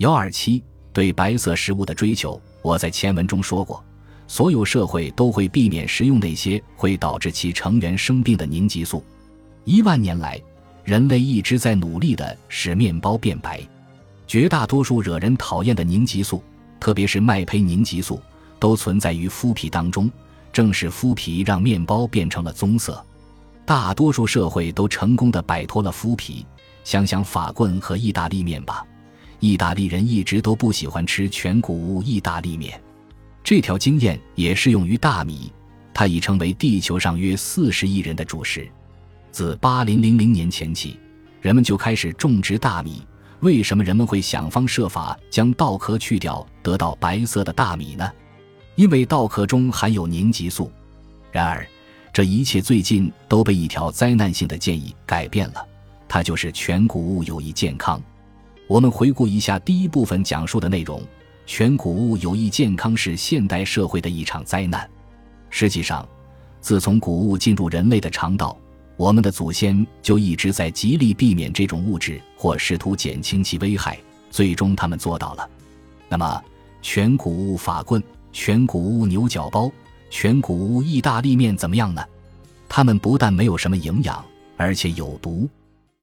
[0.00, 3.84] 幺二七对白色食物的追求，我在前文中说过，
[4.26, 9.04] 所有社会都会避免食用那些会导致其成员生病的凝集素。
[9.66, 10.40] 一万年来，
[10.84, 13.60] 人类一直在努力地使面包变白。
[14.26, 16.42] 绝大多数惹人讨厌的凝集素，
[16.80, 18.18] 特别是麦胚凝集素，
[18.58, 20.10] 都存在于麸皮当中。
[20.50, 23.04] 正是麸皮让面包变成了棕色。
[23.66, 26.46] 大多数社会都成功地摆脱了麸皮。
[26.84, 28.82] 想想法棍和意大利面吧。
[29.40, 32.80] 意大利人一直都不喜欢吃全谷物意大利面，
[33.42, 35.50] 这条经验也适用于大米，
[35.94, 38.68] 它已成为地球上约四十亿人的主食。
[39.32, 40.98] 自八零零零年前起，
[41.40, 43.02] 人们就开始种植大米。
[43.40, 48.06] 为什么人们会想方设法将稻壳去掉，得到白色的大米呢？
[48.74, 50.70] 因为稻壳中含有凝集素。
[51.32, 51.66] 然而，
[52.12, 55.66] 这一切最近都被一条灾难性的建议改变了，
[56.06, 57.98] 它就是全谷物有益健康。
[58.70, 61.02] 我们回顾一下第一部分讲述的内容：
[61.44, 64.88] 全谷物有益健康是现代社会的一场灾难。
[65.48, 66.08] 实际上，
[66.60, 68.56] 自从谷物进入人类的肠道，
[68.96, 73.98] 我们的祖先就一直在极力避免这种物质，或试图减轻其危害。
[74.30, 75.50] 最终，他们做到了。
[76.08, 76.40] 那么，
[76.80, 78.00] 全谷物法棍、
[78.32, 79.68] 全谷物牛角包、
[80.10, 82.00] 全谷物意大利面怎么样呢？
[82.68, 84.24] 它们不但没有什么营养，
[84.56, 85.48] 而且有毒。